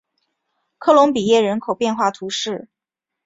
[0.79, 2.67] 科隆比耶人口变化图示